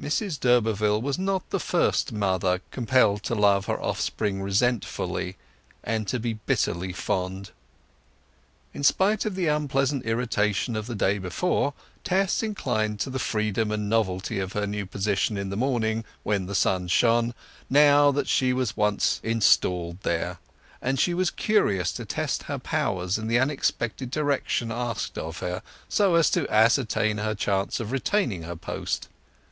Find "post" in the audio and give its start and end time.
28.54-29.08